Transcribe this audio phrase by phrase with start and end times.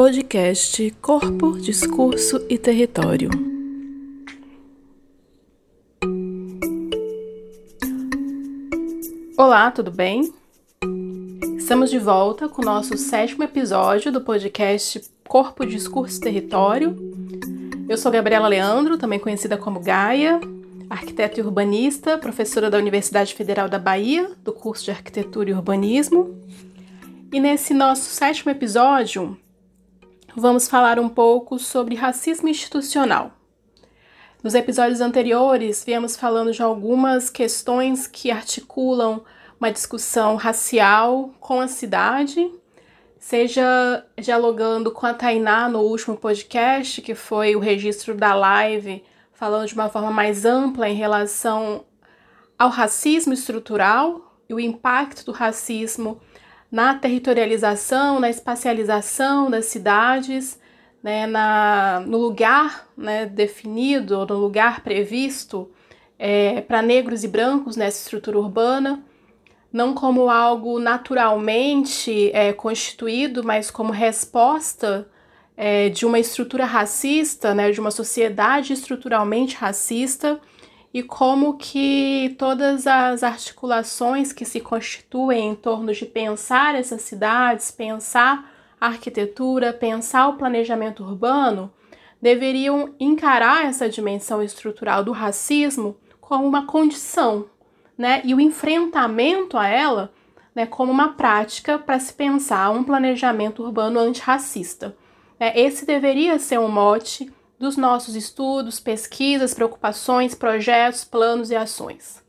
[0.00, 3.30] Podcast Corpo, Discurso e Território.
[9.36, 10.32] Olá, tudo bem?
[11.56, 16.94] Estamos de volta com o nosso sétimo episódio do podcast Corpo, Discurso e Território.
[17.88, 20.38] Eu sou Gabriela Leandro, também conhecida como Gaia,
[20.88, 26.38] arquiteta e urbanista, professora da Universidade Federal da Bahia, do curso de Arquitetura e Urbanismo.
[27.32, 29.36] E nesse nosso sétimo episódio,
[30.36, 33.32] vamos falar um pouco sobre racismo institucional.
[34.42, 39.22] Nos episódios anteriores, viemos falando de algumas questões que articulam
[39.58, 42.48] uma discussão racial com a cidade,
[43.18, 49.66] seja dialogando com a Tainá no último podcast, que foi o registro da live, falando
[49.66, 51.84] de uma forma mais ampla em relação
[52.56, 56.20] ao racismo estrutural e o impacto do racismo
[56.70, 60.58] na territorialização, na espacialização das cidades,
[61.02, 65.70] né, na, no lugar né, definido, no lugar previsto
[66.18, 69.02] é, para negros e brancos nessa estrutura urbana,
[69.72, 75.08] não como algo naturalmente é, constituído, mas como resposta
[75.56, 80.40] é, de uma estrutura racista, né, de uma sociedade estruturalmente racista
[80.92, 87.70] e como que todas as articulações que se constituem em torno de pensar essas cidades,
[87.70, 88.50] pensar
[88.80, 91.70] a arquitetura, pensar o planejamento urbano,
[92.20, 97.46] deveriam encarar essa dimensão estrutural do racismo como uma condição,
[97.96, 98.20] né?
[98.24, 100.12] E o enfrentamento a ela,
[100.54, 104.96] né, como uma prática para se pensar um planejamento urbano antirracista.
[105.38, 112.22] É, esse deveria ser um mote dos nossos estudos, pesquisas, preocupações, projetos, planos e ações.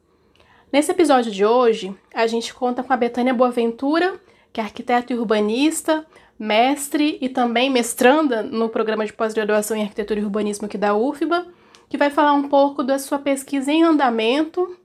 [0.71, 4.19] Nesse episódio de hoje, a gente conta com a Betânia Boaventura,
[4.51, 6.05] que é arquiteta e urbanista,
[6.37, 11.47] mestre e também mestranda no programa de pós-graduação em arquitetura e urbanismo aqui da UFBA,
[11.89, 14.77] que vai falar um pouco da sua pesquisa em andamento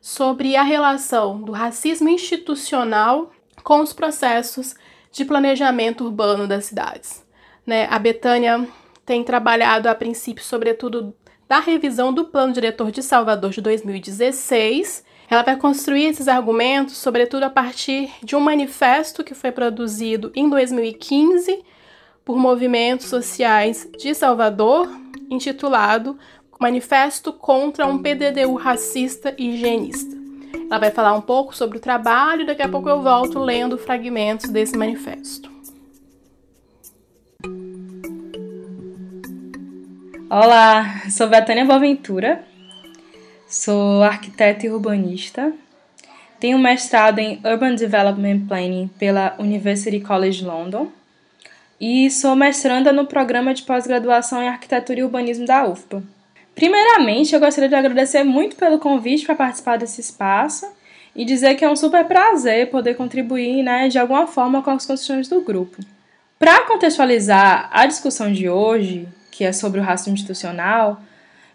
[0.00, 3.30] sobre a relação do racismo institucional
[3.62, 4.74] com os processos
[5.10, 7.24] de planejamento urbano das cidades.
[7.66, 7.86] Né?
[7.90, 8.66] A Betânia
[9.04, 11.14] tem trabalhado a princípio, sobretudo,
[11.48, 15.04] da revisão do Plano Diretor de Salvador de 2016.
[15.28, 20.48] Ela vai construir esses argumentos, sobretudo a partir de um manifesto que foi produzido em
[20.48, 21.64] 2015
[22.24, 24.88] por movimentos sociais de Salvador,
[25.28, 26.18] intitulado
[26.60, 30.14] Manifesto contra um PDDU racista e higienista.
[30.70, 34.50] Ela vai falar um pouco sobre o trabalho daqui a pouco eu volto lendo fragmentos
[34.50, 35.50] desse manifesto.
[40.32, 42.44] Olá, sou Betânia Boaventura,
[43.48, 45.52] sou arquiteta e urbanista,
[46.38, 50.86] tenho mestrado em Urban Development Planning pela University College London
[51.80, 56.00] e sou mestranda no programa de pós-graduação em arquitetura e urbanismo da UFPA.
[56.54, 60.64] Primeiramente, eu gostaria de agradecer muito pelo convite para participar desse espaço
[61.12, 64.86] e dizer que é um super prazer poder contribuir né, de alguma forma com as
[64.86, 65.82] construções do grupo.
[66.38, 69.08] Para contextualizar a discussão de hoje,
[69.40, 71.00] que é sobre o racismo institucional,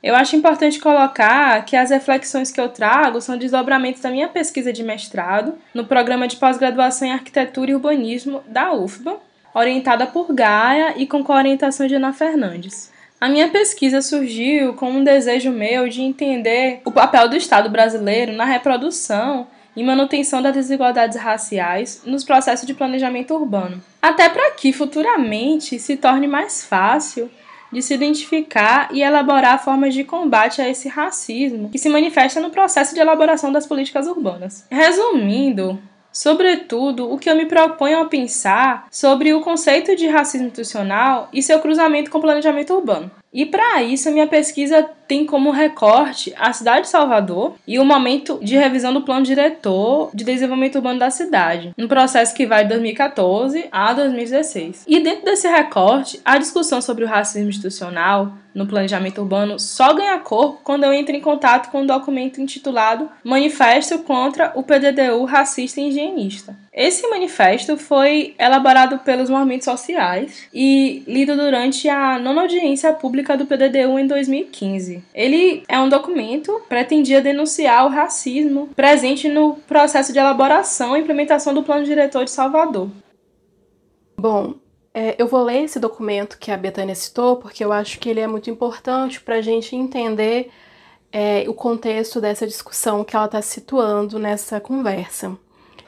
[0.02, 4.74] eu acho importante colocar que as reflexões que eu trago são desdobramentos da minha pesquisa
[4.74, 9.20] de mestrado no programa de pós-graduação em arquitetura e urbanismo da UFBA,
[9.54, 12.92] orientada por Gaia e com orientação de Ana Fernandes.
[13.22, 18.34] A minha pesquisa surgiu com um desejo meu de entender o papel do Estado brasileiro
[18.34, 19.46] na reprodução
[19.76, 25.96] e manutenção das desigualdades raciais nos processos de planejamento urbano, até para que futuramente se
[25.98, 27.30] torne mais fácil
[27.76, 32.50] de se identificar e elaborar formas de combate a esse racismo que se manifesta no
[32.50, 34.66] processo de elaboração das políticas urbanas.
[34.72, 35.78] Resumindo,
[36.16, 41.44] Sobretudo, o que eu me proponho a pensar sobre o conceito de racismo institucional e
[41.44, 43.12] seu cruzamento com o planejamento urbano.
[43.34, 48.40] E para isso, minha pesquisa tem como recorte a cidade de Salvador e o momento
[48.42, 52.70] de revisão do plano diretor de desenvolvimento urbano da cidade, um processo que vai de
[52.70, 54.86] 2014 a 2016.
[54.88, 60.18] E dentro desse recorte, a discussão sobre o racismo institucional no planejamento urbano só ganha
[60.20, 65.82] corpo quando eu entro em contato com um documento intitulado Manifesto contra o PDDU Racista
[65.82, 66.56] e Higienista.
[66.74, 73.46] Esse manifesto foi elaborado pelos movimentos sociais e lido durante a nona audiência pública do
[73.46, 74.95] PDDU em 2015.
[75.14, 81.02] Ele é um documento que pretendia denunciar o racismo presente no processo de elaboração e
[81.02, 82.90] implementação do Plano Diretor de Salvador.
[84.18, 84.56] Bom,
[84.94, 88.22] é, eu vou ler esse documento que a Betânia citou, porque eu acho que ele
[88.22, 90.50] é muito importante para a gente entender
[91.12, 95.38] é, o contexto dessa discussão que ela está situando nessa conversa.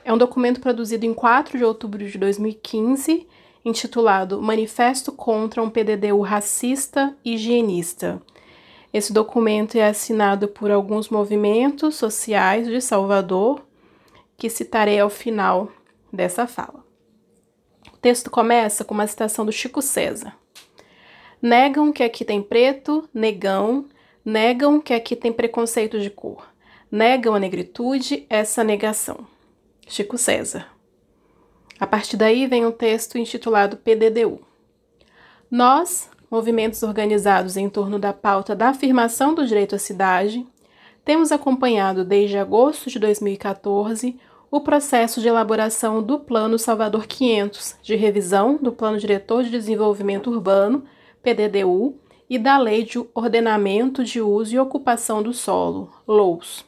[0.04, 3.28] É um documento produzido em 4 de outubro de 2015,
[3.66, 8.22] intitulado Manifesto contra um PDDU racista e higienista.
[8.94, 13.62] Esse documento é assinado por alguns movimentos sociais de Salvador,
[14.38, 15.72] que citarei ao final
[16.12, 16.86] dessa fala.
[17.94, 20.34] O texto começa com uma citação do Chico César.
[21.42, 23.86] Negam que aqui tem preto, negão,
[24.24, 26.48] negam que aqui tem preconceito de cor.
[26.92, 29.28] Negam a negritude, essa negação.
[29.88, 30.68] Chico César.
[31.80, 34.42] A partir daí vem um texto intitulado PDDU.
[35.50, 40.46] Nós, movimentos organizados em torno da pauta da afirmação do direito à cidade,
[41.04, 44.20] temos acompanhado desde agosto de 2014
[44.50, 50.30] o processo de elaboração do Plano Salvador 500, de revisão do Plano Diretor de Desenvolvimento
[50.30, 50.84] Urbano,
[51.22, 51.96] PDDU,
[52.30, 56.66] e da Lei de Ordenamento de Uso e Ocupação do Solo, LOUS.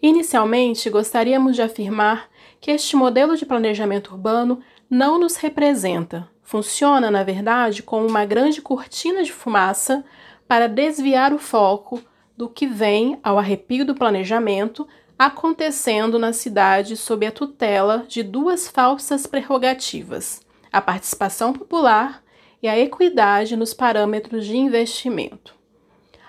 [0.00, 2.28] Inicialmente, gostaríamos de afirmar
[2.60, 6.28] que este modelo de planejamento urbano não nos representa.
[6.46, 10.04] Funciona, na verdade, como uma grande cortina de fumaça
[10.46, 12.00] para desviar o foco
[12.36, 14.86] do que vem ao arrepio do planejamento
[15.18, 20.40] acontecendo na cidade sob a tutela de duas falsas prerrogativas:
[20.72, 22.22] a participação popular
[22.62, 25.52] e a equidade nos parâmetros de investimento.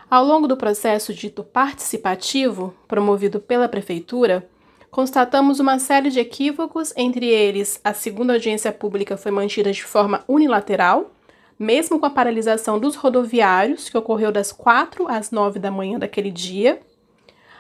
[0.10, 4.50] Ao longo do processo dito participativo, promovido pela Prefeitura,
[4.98, 10.24] constatamos uma série de equívocos, entre eles a segunda audiência pública foi mantida de forma
[10.28, 11.12] unilateral,
[11.60, 16.32] mesmo com a paralisação dos rodoviários, que ocorreu das 4 às 9 da manhã daquele
[16.32, 16.80] dia.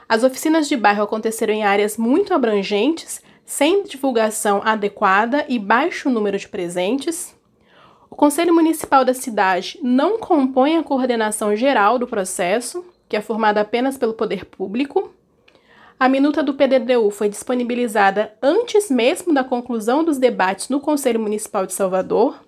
[0.10, 6.40] As oficinas de bairro aconteceram em áreas muito abrangentes, sem divulgação adequada e baixo número
[6.40, 7.36] de presentes.
[8.10, 13.62] O Conselho Municipal da cidade não compõe a coordenação geral do processo, que é formada
[13.62, 15.16] apenas pelo poder público.
[16.00, 21.66] A minuta do PDDU foi disponibilizada antes mesmo da conclusão dos debates no Conselho Municipal
[21.66, 22.40] de Salvador.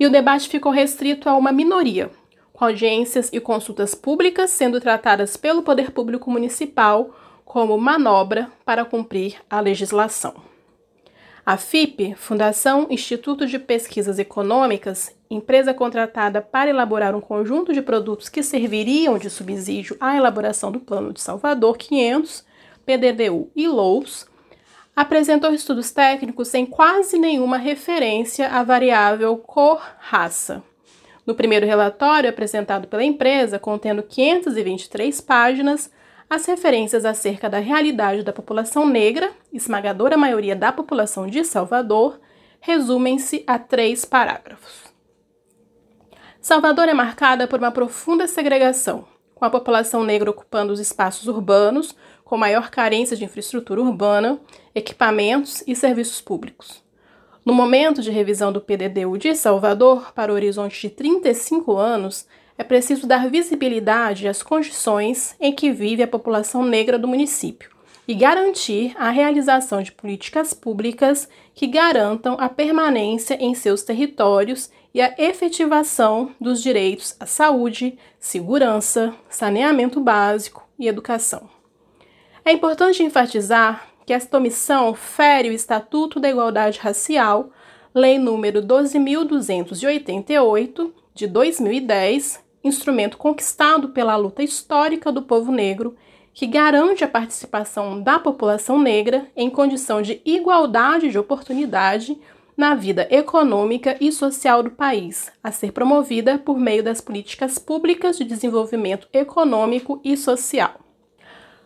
[0.00, 2.10] E o debate ficou restrito a uma minoria,
[2.52, 9.36] com audiências e consultas públicas sendo tratadas pelo Poder Público Municipal como manobra para cumprir
[9.48, 10.47] a legislação.
[11.48, 18.28] A FIP, Fundação Instituto de Pesquisas Econômicas, empresa contratada para elaborar um conjunto de produtos
[18.28, 22.44] que serviriam de subsídio à elaboração do Plano de Salvador 500,
[22.84, 24.26] PDDU e LOUS,
[24.94, 30.62] apresentou estudos técnicos sem quase nenhuma referência à variável cor-raça.
[31.24, 35.90] No primeiro relatório apresentado pela empresa, contendo 523 páginas,
[36.30, 42.20] as referências acerca da realidade da população negra, esmagadora maioria da população de Salvador,
[42.60, 44.92] resumem-se a três parágrafos.
[46.40, 51.96] Salvador é marcada por uma profunda segregação, com a população negra ocupando os espaços urbanos,
[52.24, 54.38] com maior carência de infraestrutura urbana,
[54.74, 56.82] equipamentos e serviços públicos.
[57.44, 62.26] No momento de revisão do PDDU de Salvador para o horizonte de 35 anos,
[62.58, 67.70] é preciso dar visibilidade às condições em que vive a população negra do município
[68.06, 75.00] e garantir a realização de políticas públicas que garantam a permanência em seus territórios e
[75.00, 81.48] a efetivação dos direitos à saúde, segurança, saneamento básico e educação.
[82.44, 87.50] É importante enfatizar que esta omissão fere o Estatuto da Igualdade Racial,
[87.94, 95.96] Lei número 12.288, de 2010, instrumento conquistado pela luta histórica do povo negro,
[96.32, 102.18] que garante a participação da população negra em condição de igualdade de oportunidade
[102.56, 108.18] na vida econômica e social do país, a ser promovida por meio das políticas públicas
[108.18, 110.74] de desenvolvimento econômico e social.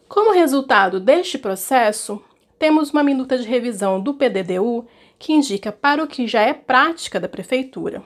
[0.07, 2.23] Como resultado deste processo,
[2.59, 4.87] temos uma minuta de revisão do PDDU
[5.19, 8.03] que indica para o que já é prática da Prefeitura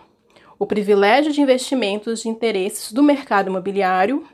[0.59, 4.27] o privilégio de investimentos de interesses do mercado imobiliário,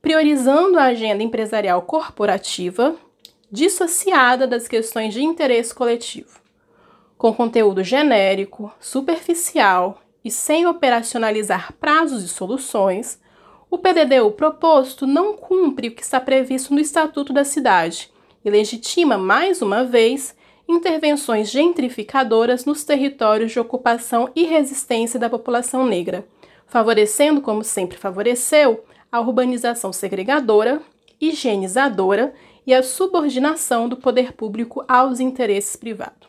[0.00, 2.96] priorizando a agenda empresarial corporativa,
[3.50, 6.40] dissociada das questões de interesse coletivo,
[7.18, 13.20] com conteúdo genérico, superficial e sem operacionalizar prazos e soluções,
[13.70, 18.10] o PDDU proposto não cumpre o que está previsto no Estatuto da Cidade
[18.44, 20.34] e legitima, mais uma vez,
[20.70, 26.24] intervenções gentrificadoras nos territórios de ocupação e resistência da população negra,
[26.66, 30.80] favorecendo, como sempre favoreceu, a urbanização segregadora,
[31.20, 32.32] higienizadora
[32.64, 36.28] e a subordinação do poder público aos interesses privados.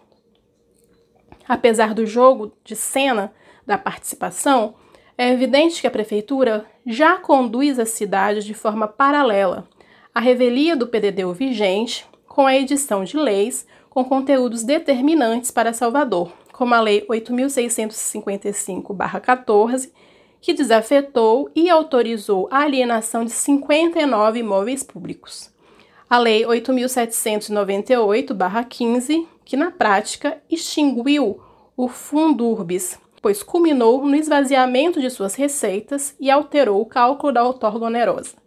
[1.48, 3.31] Apesar do jogo de cena
[3.65, 4.74] da participação,
[5.17, 9.67] é evidente que a prefeitura já conduz a cidade de forma paralela
[10.15, 16.31] à revelia do PDD vigente, com a edição de leis com conteúdos determinantes para Salvador,
[16.53, 19.91] como a Lei 8.655-14,
[20.39, 25.51] que desafetou e autorizou a alienação de 59 imóveis públicos.
[26.10, 31.41] A Lei 8.798-15, que na prática extinguiu
[31.75, 37.43] o Fundo Urbis, pois culminou no esvaziamento de suas receitas e alterou o cálculo da
[37.43, 38.38] outorga onerosa.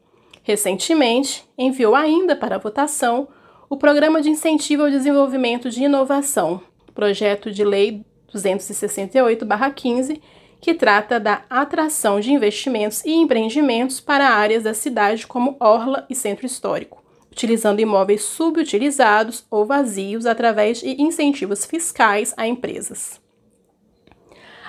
[0.42, 3.28] Recentemente, enviou ainda para votação
[3.68, 6.60] o Programa de Incentivo ao Desenvolvimento de Inovação,
[6.94, 10.20] projeto de lei 268-15,
[10.60, 16.14] que trata da atração de investimentos e empreendimentos para áreas da cidade como orla e
[16.14, 23.20] centro histórico, utilizando imóveis subutilizados ou vazios através de incentivos fiscais a empresas.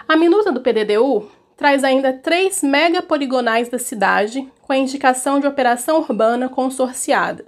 [0.07, 5.99] A minuta do PDDU traz ainda três megapoligonais da cidade com a indicação de operação
[5.99, 7.45] urbana consorciada.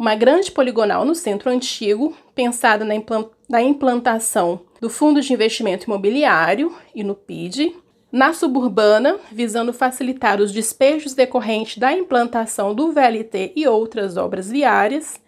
[0.00, 7.04] Uma grande poligonal no centro antigo, pensada na implantação do Fundo de Investimento Imobiliário e
[7.04, 7.76] no PID,
[8.10, 15.20] na suburbana, visando facilitar os despejos decorrentes da implantação do VLT e outras obras viárias,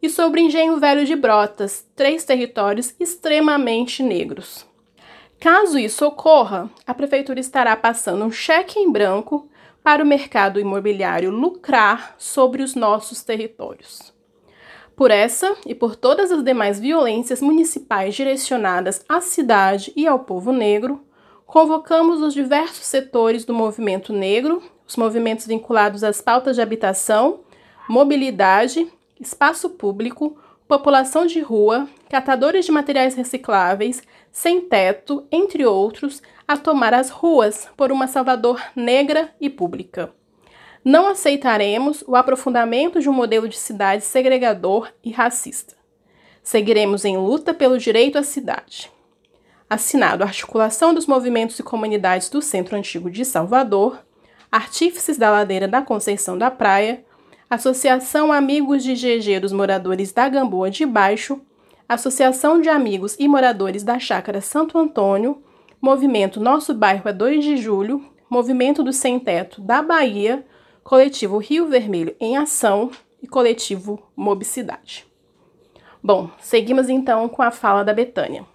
[0.00, 4.64] e sobre Engenho Velho de Brotas, três territórios extremamente negros.
[5.40, 9.48] Caso isso ocorra, a prefeitura estará passando um cheque em branco
[9.84, 14.14] para o mercado imobiliário lucrar sobre os nossos territórios.
[14.96, 20.52] Por essa e por todas as demais violências municipais direcionadas à cidade e ao povo
[20.52, 21.04] negro,
[21.44, 27.40] convocamos os diversos setores do movimento negro, os movimentos vinculados às pautas de habitação,
[27.86, 36.56] mobilidade, espaço público, população de rua, catadores de materiais recicláveis, sem teto, entre outros, a
[36.56, 40.12] tomar as ruas por uma Salvador negra e pública.
[40.84, 45.74] Não aceitaremos o aprofundamento de um modelo de cidade segregador e racista.
[46.40, 48.92] Seguiremos em luta pelo direito à cidade.
[49.68, 53.98] Assinado Articulação dos Movimentos e Comunidades do Centro Antigo de Salvador,
[54.52, 57.04] Artífices da Ladeira da Conceição da Praia,
[57.50, 61.42] Associação Amigos de GG dos Moradores da Gamboa de Baixo,
[61.88, 65.42] Associação de Amigos e Moradores da Chácara Santo Antônio,
[65.80, 70.46] Movimento Nosso Bairro é 2 de Julho, Movimento do Sem Teto da Bahia,
[70.82, 72.90] Coletivo Rio Vermelho em Ação
[73.22, 75.06] e Coletivo Mobicidade.
[76.02, 78.46] Bom, seguimos então com a fala da Betânia.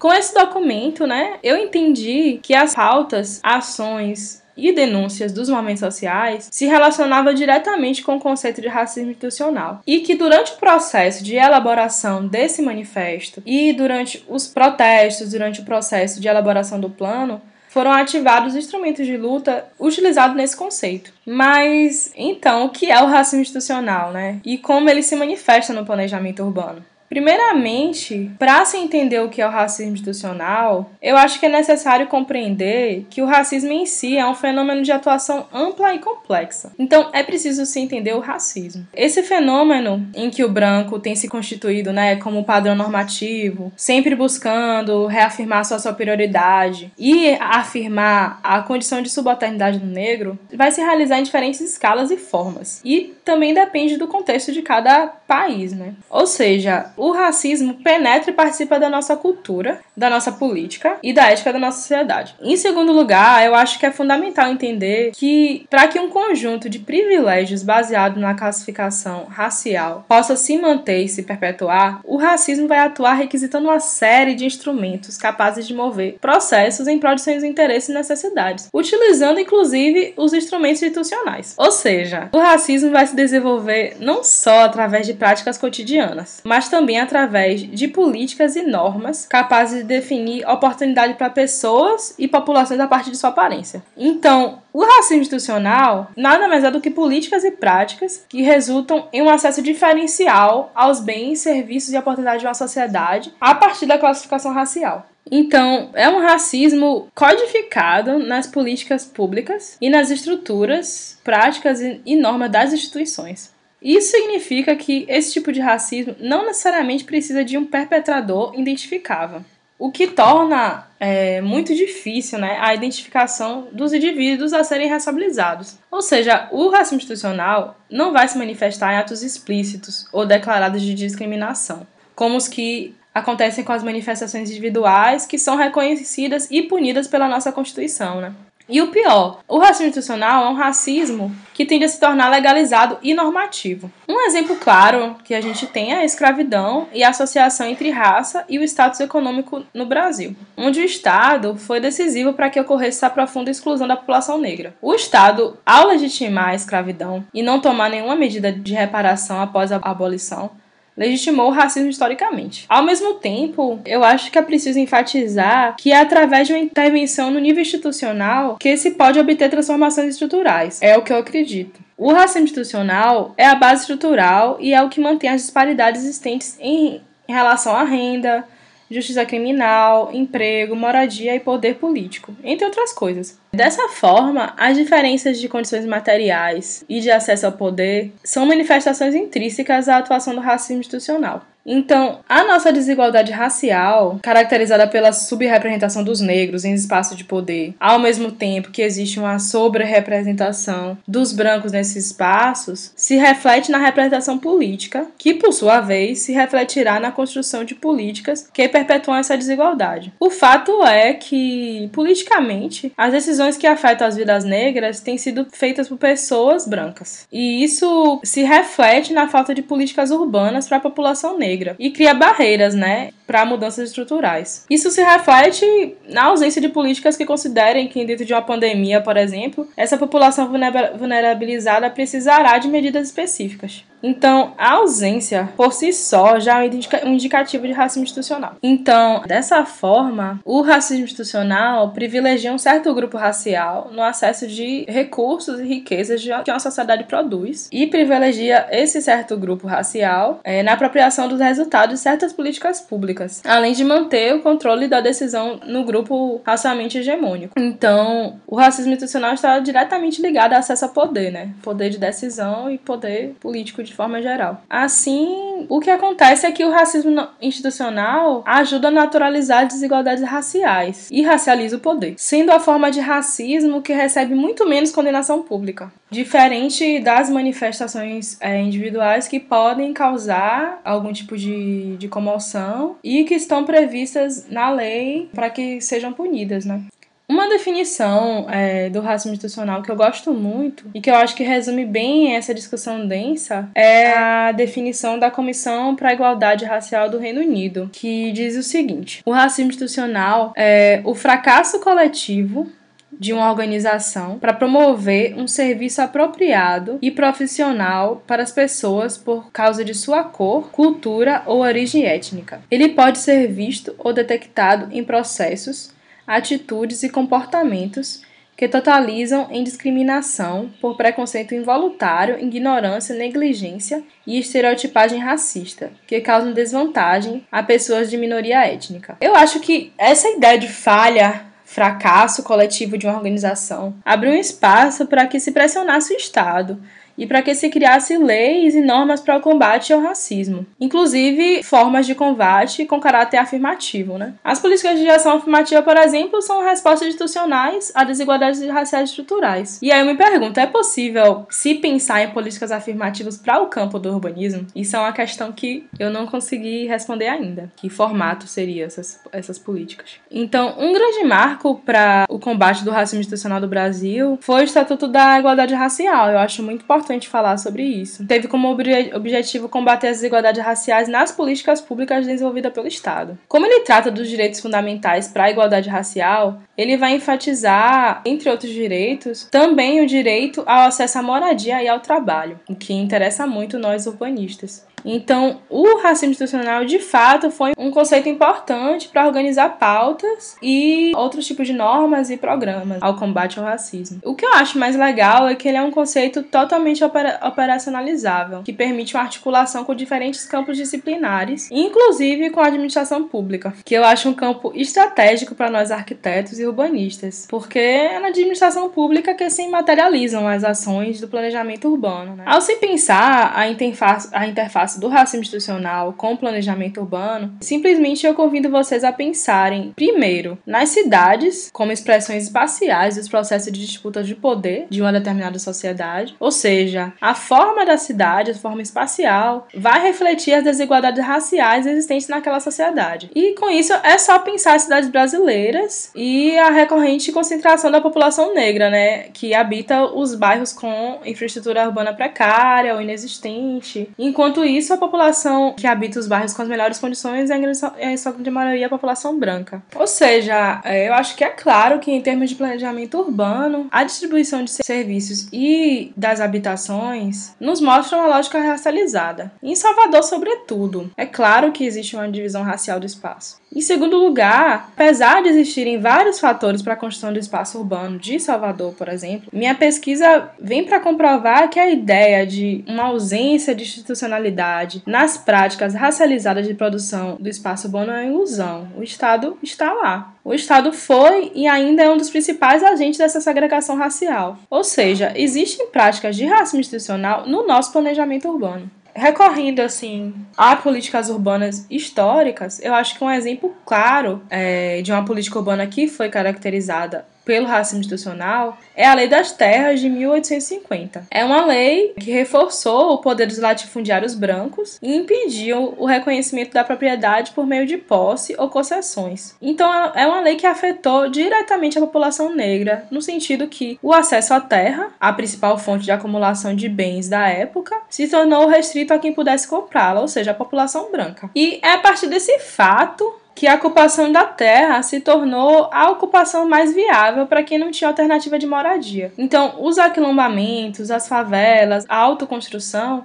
[0.00, 6.48] Com esse documento, né, eu entendi que as pautas, ações e denúncias dos movimentos sociais
[6.50, 11.36] se relacionava diretamente com o conceito de racismo institucional e que durante o processo de
[11.36, 17.40] elaboração desse manifesto e durante os protestos, durante o processo de elaboração do plano,
[17.74, 21.12] foram ativados instrumentos de luta utilizados nesse conceito.
[21.26, 24.40] Mas então, o que é o racismo institucional, né?
[24.44, 26.84] E como ele se manifesta no planejamento urbano?
[27.08, 32.06] Primeiramente, para se entender o que é o racismo institucional, eu acho que é necessário
[32.06, 36.72] compreender que o racismo em si é um fenômeno de atuação ampla e complexa.
[36.78, 38.86] Então, é preciso se entender o racismo.
[38.94, 45.06] Esse fenômeno em que o branco tem se constituído, né, como padrão normativo, sempre buscando
[45.06, 51.22] reafirmar sua superioridade e afirmar a condição de subalternidade do negro, vai se realizar em
[51.22, 52.80] diferentes escalas e formas.
[52.84, 55.94] E também depende do contexto de cada país, né?
[56.10, 61.30] Ou seja, o racismo penetra e participa da nossa cultura, da nossa política e da
[61.30, 62.34] ética da nossa sociedade.
[62.40, 66.78] Em segundo lugar, eu acho que é fundamental entender que para que um conjunto de
[66.78, 73.14] privilégios baseado na classificação racial possa se manter e se perpetuar, o racismo vai atuar
[73.14, 77.94] requisitando uma série de instrumentos capazes de mover processos em prol de seus interesses e
[77.94, 81.54] necessidades, utilizando inclusive os instrumentos institucionais.
[81.56, 86.83] Ou seja, o racismo vai se desenvolver não só através de práticas cotidianas, mas também
[86.84, 92.86] também através de políticas e normas capazes de definir oportunidade para pessoas e populações a
[92.86, 93.82] partir de sua aparência.
[93.96, 99.22] Então, o racismo institucional nada mais é do que políticas e práticas que resultam em
[99.22, 104.52] um acesso diferencial aos bens, serviços e oportunidades de uma sociedade a partir da classificação
[104.52, 105.06] racial.
[105.30, 112.74] Então, é um racismo codificado nas políticas públicas e nas estruturas, práticas e normas das
[112.74, 113.53] instituições.
[113.84, 119.44] Isso significa que esse tipo de racismo não necessariamente precisa de um perpetrador identificável,
[119.78, 125.76] o que torna é, muito difícil né, a identificação dos indivíduos a serem responsabilizados.
[125.90, 130.94] Ou seja, o racismo institucional não vai se manifestar em atos explícitos ou declarados de
[130.94, 137.28] discriminação, como os que acontecem com as manifestações individuais que são reconhecidas e punidas pela
[137.28, 138.20] nossa Constituição.
[138.20, 138.32] Né?
[138.66, 142.96] E o pior, o racismo institucional é um racismo que tende a se tornar legalizado
[143.02, 143.92] e normativo.
[144.08, 148.42] Um exemplo claro que a gente tem é a escravidão e a associação entre raça
[148.48, 153.10] e o status econômico no Brasil, onde o Estado foi decisivo para que ocorresse essa
[153.10, 154.74] profunda exclusão da população negra.
[154.80, 159.76] O Estado, ao legitimar a escravidão e não tomar nenhuma medida de reparação após a
[159.76, 160.50] abolição,
[160.96, 162.66] legitimou o racismo historicamente.
[162.68, 167.30] Ao mesmo tempo, eu acho que é preciso enfatizar que é através de uma intervenção
[167.30, 170.80] no nível institucional que se pode obter transformações estruturais.
[170.80, 171.80] É o que eu acredito.
[171.96, 176.56] O racismo institucional é a base estrutural e é o que mantém as disparidades existentes
[176.60, 178.44] em relação à renda,
[178.90, 183.38] justiça criminal, emprego, moradia e poder político, entre outras coisas.
[183.54, 189.88] Dessa forma, as diferenças de condições materiais e de acesso ao poder são manifestações intrínsecas
[189.88, 191.42] à atuação do racismo institucional.
[191.66, 197.98] Então, a nossa desigualdade racial, caracterizada pela subrepresentação dos negros em espaço de poder, ao
[197.98, 205.06] mesmo tempo que existe uma sobre-representação dos brancos nesses espaços, se reflete na representação política,
[205.16, 210.12] que por sua vez se refletirá na construção de políticas que perpetuam essa desigualdade.
[210.20, 215.88] O fato é que, politicamente, as decisões que afetam as vidas negras têm sido feitas
[215.88, 217.26] por pessoas brancas.
[217.32, 221.90] E isso se reflete na falta de políticas urbanas para a população negra negra e
[221.90, 224.66] cria barreiras, né, para mudanças estruturais.
[224.68, 229.16] Isso se reflete na ausência de políticas que considerem que dentro de uma pandemia, por
[229.16, 230.50] exemplo, essa população
[230.98, 233.84] vulnerabilizada precisará de medidas específicas.
[234.04, 236.70] Então, a ausência por si só já é
[237.04, 238.56] um indicativo de racismo institucional.
[238.62, 245.58] Então, dessa forma, o racismo institucional privilegia um certo grupo racial no acesso de recursos
[245.58, 251.26] e riquezas que uma sociedade produz e privilegia esse certo grupo racial é, na apropriação
[251.26, 256.42] dos resultados de certas políticas públicas, além de manter o controle da decisão no grupo
[256.44, 257.54] racialmente hegemônico.
[257.58, 261.50] Então, o racismo institucional está diretamente ligado ao acesso a poder, né?
[261.62, 264.62] Poder de decisão e poder político de forma geral.
[264.68, 271.22] Assim, o que acontece é que o racismo institucional ajuda a naturalizar desigualdades raciais e
[271.22, 277.00] racializa o poder, sendo a forma de racismo que recebe muito menos condenação pública, diferente
[277.00, 283.64] das manifestações é, individuais que podem causar algum tipo de, de comoção e que estão
[283.64, 286.82] previstas na lei para que sejam punidas, né?
[287.26, 291.42] Uma definição é, do racismo institucional que eu gosto muito e que eu acho que
[291.42, 297.18] resume bem essa discussão densa é a definição da Comissão para a Igualdade Racial do
[297.18, 302.70] Reino Unido, que diz o seguinte: o racismo institucional é o fracasso coletivo
[303.18, 309.84] de uma organização para promover um serviço apropriado e profissional para as pessoas por causa
[309.84, 312.60] de sua cor, cultura ou origem étnica.
[312.70, 315.93] Ele pode ser visto ou detectado em processos
[316.26, 318.22] atitudes e comportamentos
[318.56, 327.44] que totalizam em discriminação por preconceito involuntário, ignorância, negligência e estereotipagem racista, que causam desvantagem
[327.50, 329.16] a pessoas de minoria étnica.
[329.20, 335.06] Eu acho que essa ideia de falha fracasso coletivo de uma organização abriu um espaço
[335.06, 336.80] para que se pressionasse o Estado
[337.16, 342.06] e para que se criasse leis e normas para o combate ao racismo, inclusive formas
[342.06, 344.18] de combate com caráter afirmativo.
[344.18, 344.34] Né?
[344.42, 349.78] As políticas de ação afirmativa, por exemplo, são respostas institucionais a desigualdades raciais estruturais.
[349.82, 353.98] E aí eu me pergunto, é possível se pensar em políticas afirmativas para o campo
[353.98, 354.66] do urbanismo?
[354.74, 357.72] Isso é uma questão que eu não consegui responder ainda.
[357.76, 360.16] Que formato seria essas, essas políticas?
[360.30, 365.06] Então, um grande marco para o combate do racismo institucional do Brasil foi o Estatuto
[365.06, 366.30] da Igualdade Racial.
[366.30, 368.26] Eu acho muito importante importante falar sobre isso.
[368.26, 368.68] Teve como
[369.14, 373.38] objetivo combater as desigualdades raciais nas políticas públicas desenvolvidas pelo Estado.
[373.46, 378.72] Como ele trata dos direitos fundamentais para a igualdade racial, ele vai enfatizar, entre outros
[378.72, 383.78] direitos, também o direito ao acesso à moradia e ao trabalho, o que interessa muito
[383.78, 384.86] nós urbanistas.
[385.04, 391.46] Então, o racismo institucional de fato foi um conceito importante para organizar pautas e outros
[391.46, 394.20] tipos de normas e programas ao combate ao racismo.
[394.24, 398.62] O que eu acho mais legal é que ele é um conceito totalmente opera operacionalizável,
[398.62, 404.04] que permite uma articulação com diferentes campos disciplinares, inclusive com a administração pública, que eu
[404.04, 409.48] acho um campo estratégico para nós arquitetos e urbanistas, porque é na administração pública que
[409.50, 412.36] se materializam as ações do planejamento urbano.
[412.36, 412.44] Né?
[412.46, 418.26] Ao se pensar a interface, a interface espaço do racismo institucional com planejamento urbano, simplesmente
[418.26, 424.22] eu convido vocês a pensarem, primeiro, nas cidades como expressões espaciais dos processos de disputa
[424.22, 429.66] de poder de uma determinada sociedade, ou seja, a forma da cidade, a forma espacial,
[429.74, 433.30] vai refletir as desigualdades raciais existentes naquela sociedade.
[433.34, 438.54] E com isso é só pensar as cidades brasileiras e a recorrente concentração da população
[438.54, 444.08] negra, né, que habita os bairros com infraestrutura urbana precária ou inexistente.
[444.18, 448.32] Enquanto isso, a população que habita os bairros com as melhores condições é, em sua
[448.32, 449.82] grande maioria a população branca.
[449.94, 454.04] Ou seja, é, eu acho que é claro que em termos de planejamento urbano, a
[454.04, 459.52] distribuição de serviços e das habitações nos mostra uma lógica racializada.
[459.62, 463.62] Em Salvador, sobretudo, é claro que existe uma divisão racial do espaço.
[463.74, 468.38] Em segundo lugar, apesar de existirem vários fatores para a construção do espaço urbano de
[468.38, 473.82] Salvador, por exemplo, minha pesquisa vem para comprovar que a ideia de uma ausência de
[473.82, 474.63] institucionalidade
[475.06, 478.88] nas práticas racializadas de produção do espaço urbano é uma ilusão.
[478.96, 480.34] O Estado está lá.
[480.44, 484.58] O Estado foi e ainda é um dos principais agentes dessa segregação racial.
[484.68, 491.30] Ou seja, existem práticas de racismo institucional no nosso planejamento urbano recorrendo assim a políticas
[491.30, 496.28] urbanas históricas, eu acho que um exemplo claro é, de uma política urbana que foi
[496.28, 501.26] caracterizada pelo racismo institucional é a Lei das Terras de 1850.
[501.30, 506.84] É uma lei que reforçou o poder dos latifundiários brancos e impediu o reconhecimento da
[506.84, 509.54] propriedade por meio de posse ou concessões.
[509.60, 514.54] Então é uma lei que afetou diretamente a população negra, no sentido que o acesso
[514.54, 519.18] à terra, a principal fonte de acumulação de bens da época, se tornou restrito a
[519.18, 521.50] quem pudesse comprá-la, ou seja, a população branca.
[521.54, 526.68] E é a partir desse fato que a ocupação da terra se tornou a ocupação
[526.68, 529.32] mais viável para quem não tinha alternativa de moradia.
[529.38, 533.24] Então, os aquilombamentos, as favelas, a autoconstrução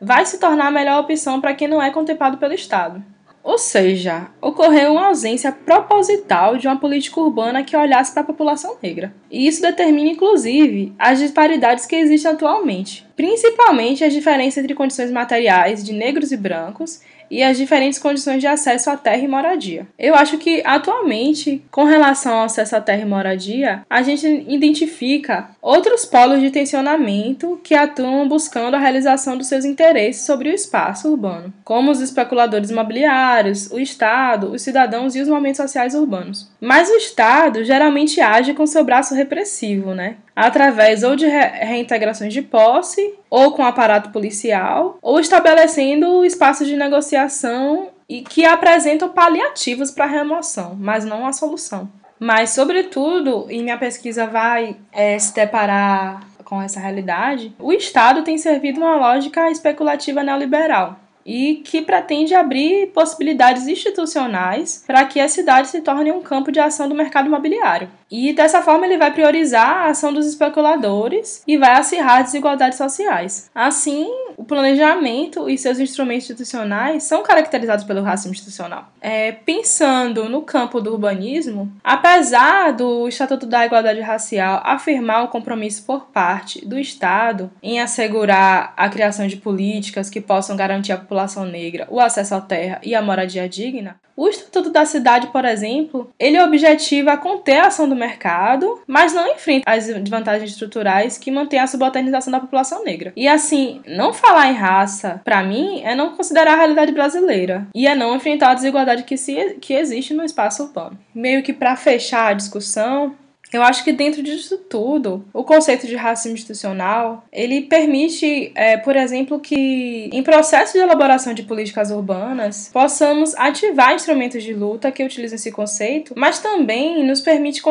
[0.00, 3.02] vai se tornar a melhor opção para quem não é contemplado pelo Estado.
[3.42, 8.78] Ou seja, ocorreu uma ausência proposital de uma política urbana que olhasse para a população
[8.82, 9.14] negra.
[9.30, 15.84] E isso determina, inclusive, as disparidades que existem atualmente, principalmente as diferenças entre condições materiais
[15.84, 19.86] de negros e brancos e as diferentes condições de acesso à terra e moradia.
[19.98, 25.50] Eu acho que atualmente, com relação ao acesso à terra e moradia, a gente identifica
[25.60, 31.10] outros polos de tensionamento que atuam buscando a realização dos seus interesses sobre o espaço
[31.10, 36.50] urbano, como os especuladores imobiliários, o Estado, os cidadãos e os movimentos sociais urbanos.
[36.60, 40.16] Mas o Estado geralmente age com seu braço repressivo, né?
[40.34, 46.76] Através ou de re reintegrações de posse, ou com aparato policial, ou estabelecendo espaços de
[46.76, 51.88] negociação e que apresentam paliativos para a remoção, mas não a solução.
[52.18, 58.38] Mas, sobretudo, e minha pesquisa vai é, se deparar com essa realidade, o Estado tem
[58.38, 65.68] servido uma lógica especulativa neoliberal e que pretende abrir possibilidades institucionais para que a cidade
[65.68, 67.88] se torne um campo de ação do mercado imobiliário.
[68.10, 73.50] E dessa forma ele vai priorizar a ação dos especuladores e vai acirrar desigualdades sociais.
[73.54, 74.06] Assim,
[74.36, 78.88] o planejamento e seus instrumentos institucionais são caracterizados pelo racismo institucional.
[79.00, 85.84] É, pensando no campo do urbanismo, apesar do Estatuto da Igualdade Racial afirmar o compromisso
[85.84, 91.13] por parte do Estado em assegurar a criação de políticas que possam garantir à população
[91.44, 96.10] negra o acesso à terra e à moradia digna, o Estatuto da Cidade, por exemplo,
[96.18, 101.58] ele objetiva conter a ação do mercado, mas não enfrenta as desvantagens estruturais que mantêm
[101.58, 103.12] a subalternização da população negra.
[103.16, 107.86] E assim, não falar em raça, para mim, é não considerar a realidade brasileira e
[107.86, 110.98] é não enfrentar a desigualdade que, se, que existe no espaço urbano.
[111.12, 113.16] Meio que para fechar a discussão,
[113.56, 118.96] eu acho que dentro disso tudo, o conceito de racismo institucional, ele permite, é, por
[118.96, 125.04] exemplo, que em processo de elaboração de políticas urbanas, possamos ativar instrumentos de luta que
[125.04, 127.62] utilizam esse conceito, mas também nos permite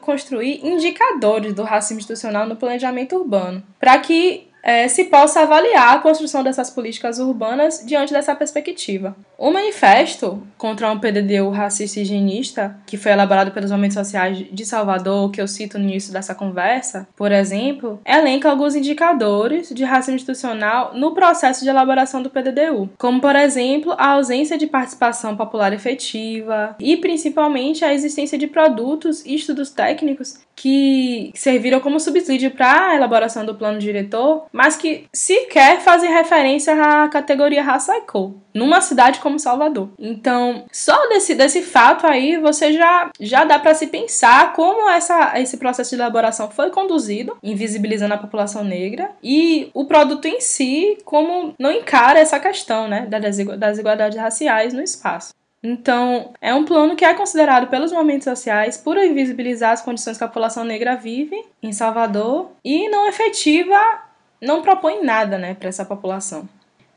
[0.00, 5.98] construir indicadores do racismo institucional no planejamento urbano, para que é, se possa avaliar a
[5.98, 9.14] construção dessas políticas urbanas diante dessa perspectiva.
[9.36, 14.64] O manifesto contra um PDDU racista e higienista, que foi elaborado pelos movimentos sociais de
[14.64, 20.16] Salvador, que eu cito no início dessa conversa, por exemplo, elenca alguns indicadores de racismo
[20.16, 25.74] institucional no processo de elaboração do PDDU, como, por exemplo, a ausência de participação popular
[25.74, 32.90] efetiva e, principalmente, a existência de produtos e estudos técnicos que serviram como subsídio para
[32.90, 38.34] a elaboração do plano diretor mas que sequer fazem referência à categoria raça e cor,
[38.54, 39.88] numa cidade como Salvador.
[39.98, 45.40] Então, só desse, desse fato aí, você já, já dá para se pensar como essa,
[45.40, 50.98] esse processo de elaboração foi conduzido, invisibilizando a população negra, e o produto em si,
[51.04, 55.34] como não encara essa questão né, das desigualdades raciais no espaço.
[55.66, 60.22] Então, é um plano que é considerado pelos movimentos sociais por invisibilizar as condições que
[60.22, 64.03] a população negra vive em Salvador e não efetiva
[64.44, 66.48] não propõe nada né, para essa população.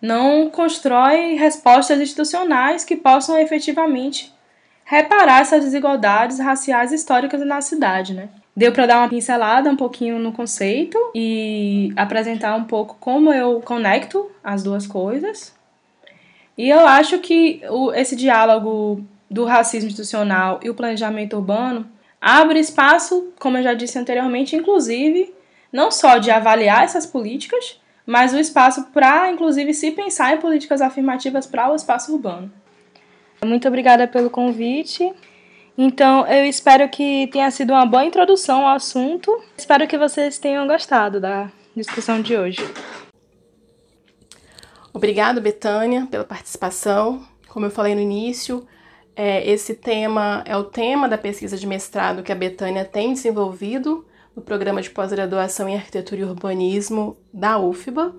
[0.02, 4.32] Não constrói respostas institucionais que possam efetivamente
[4.86, 8.14] reparar essas desigualdades raciais históricas na cidade.
[8.14, 8.30] Né?
[8.56, 13.60] Deu para dar uma pincelada um pouquinho no conceito e apresentar um pouco como eu
[13.62, 15.54] conecto as duas coisas.
[16.58, 21.88] E eu acho que o, esse diálogo do racismo institucional e o planejamento urbano
[22.22, 25.34] abre espaço, como eu já disse anteriormente, inclusive
[25.78, 30.82] não só de avaliar essas políticas, mas o espaço para, inclusive, se pensar em políticas
[30.82, 32.52] afirmativas para o espaço urbano.
[33.46, 35.14] Muito obrigada pelo convite.
[35.78, 39.32] Então, eu espero que tenha sido uma boa introdução ao assunto.
[39.56, 42.68] Espero que vocês tenham gostado da discussão de hoje.
[44.92, 47.24] Obrigado, Betânia, pela participação.
[47.50, 48.68] Como eu falei no início,
[49.16, 54.07] é, esse tema é o tema da pesquisa de mestrado que a Betânia tem desenvolvido
[54.38, 58.14] no programa de pós-graduação em Arquitetura e Urbanismo da UFBA.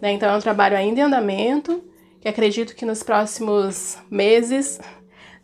[0.00, 0.12] Né?
[0.12, 1.84] Então é um trabalho ainda em andamento,
[2.18, 4.80] que acredito que nos próximos meses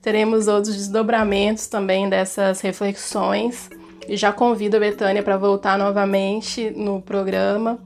[0.00, 3.68] teremos outros desdobramentos também dessas reflexões.
[4.08, 7.78] E já convido a Betânia para voltar novamente no programa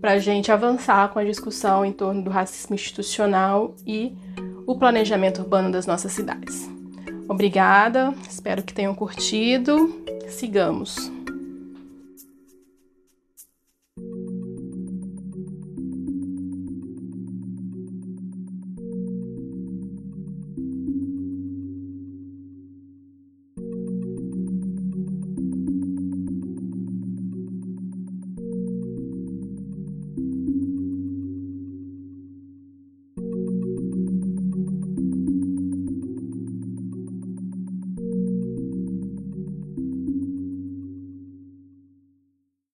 [0.00, 4.14] para a gente avançar com a discussão em torno do racismo institucional e
[4.66, 6.70] o planejamento urbano das nossas cidades.
[7.28, 10.00] Obrigada, espero que tenham curtido.
[10.28, 11.21] Sigamos.